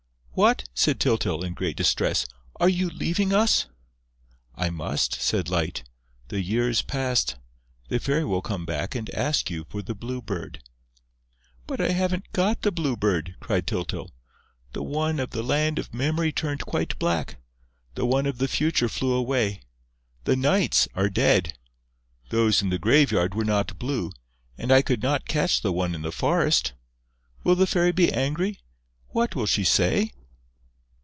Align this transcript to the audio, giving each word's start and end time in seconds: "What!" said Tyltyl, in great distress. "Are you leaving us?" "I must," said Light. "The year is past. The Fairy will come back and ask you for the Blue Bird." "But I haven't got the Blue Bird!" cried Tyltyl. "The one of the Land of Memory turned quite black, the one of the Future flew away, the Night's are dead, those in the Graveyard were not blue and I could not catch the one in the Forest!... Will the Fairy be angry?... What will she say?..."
"What!" 0.33 0.67
said 0.73 0.97
Tyltyl, 1.01 1.43
in 1.43 1.53
great 1.53 1.75
distress. 1.75 2.25
"Are 2.57 2.69
you 2.69 2.89
leaving 2.89 3.33
us?" 3.33 3.67
"I 4.55 4.69
must," 4.69 5.21
said 5.21 5.49
Light. 5.49 5.83
"The 6.29 6.41
year 6.41 6.69
is 6.69 6.81
past. 6.81 7.35
The 7.89 7.99
Fairy 7.99 8.23
will 8.23 8.41
come 8.41 8.65
back 8.65 8.95
and 8.95 9.13
ask 9.13 9.49
you 9.51 9.65
for 9.69 9.81
the 9.81 9.93
Blue 9.93 10.21
Bird." 10.21 10.63
"But 11.67 11.81
I 11.81 11.89
haven't 11.91 12.31
got 12.31 12.61
the 12.61 12.71
Blue 12.71 12.95
Bird!" 12.95 13.35
cried 13.41 13.67
Tyltyl. 13.67 14.09
"The 14.71 14.81
one 14.81 15.19
of 15.19 15.31
the 15.31 15.43
Land 15.43 15.77
of 15.77 15.93
Memory 15.93 16.31
turned 16.31 16.65
quite 16.65 16.97
black, 16.97 17.35
the 17.95 18.05
one 18.05 18.25
of 18.25 18.37
the 18.37 18.47
Future 18.47 18.87
flew 18.89 19.13
away, 19.13 19.61
the 20.23 20.37
Night's 20.37 20.87
are 20.95 21.09
dead, 21.09 21.55
those 22.29 22.61
in 22.61 22.69
the 22.69 22.79
Graveyard 22.79 23.35
were 23.35 23.43
not 23.45 23.77
blue 23.77 24.11
and 24.57 24.71
I 24.71 24.81
could 24.81 25.03
not 25.03 25.27
catch 25.27 25.61
the 25.61 25.73
one 25.73 25.93
in 25.93 26.03
the 26.03 26.11
Forest!... 26.11 26.71
Will 27.43 27.53
the 27.55 27.67
Fairy 27.67 27.91
be 27.91 28.13
angry?... 28.13 28.59
What 29.09 29.35
will 29.35 29.45
she 29.45 29.65
say?..." 29.65 30.13